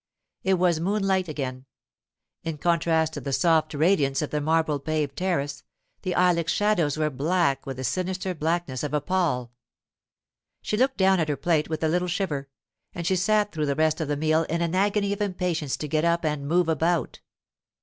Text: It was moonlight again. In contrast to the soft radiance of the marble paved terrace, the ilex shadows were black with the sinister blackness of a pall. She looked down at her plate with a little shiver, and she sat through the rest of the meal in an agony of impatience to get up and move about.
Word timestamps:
It 0.41 0.55
was 0.55 0.79
moonlight 0.79 1.27
again. 1.27 1.67
In 2.41 2.57
contrast 2.57 3.13
to 3.13 3.21
the 3.21 3.31
soft 3.31 3.75
radiance 3.75 4.23
of 4.23 4.31
the 4.31 4.41
marble 4.41 4.79
paved 4.79 5.15
terrace, 5.15 5.61
the 6.01 6.13
ilex 6.13 6.51
shadows 6.51 6.97
were 6.97 7.11
black 7.11 7.67
with 7.67 7.77
the 7.77 7.83
sinister 7.83 8.33
blackness 8.33 8.81
of 8.81 8.95
a 8.95 8.99
pall. 8.99 9.51
She 10.63 10.75
looked 10.75 10.97
down 10.97 11.19
at 11.19 11.29
her 11.29 11.37
plate 11.37 11.69
with 11.69 11.83
a 11.83 11.87
little 11.87 12.07
shiver, 12.07 12.49
and 12.95 13.05
she 13.05 13.15
sat 13.15 13.51
through 13.51 13.67
the 13.67 13.75
rest 13.75 14.01
of 14.01 14.07
the 14.07 14.17
meal 14.17 14.41
in 14.49 14.61
an 14.63 14.73
agony 14.73 15.13
of 15.13 15.21
impatience 15.21 15.77
to 15.77 15.87
get 15.87 16.03
up 16.03 16.25
and 16.25 16.47
move 16.47 16.67
about. 16.67 17.19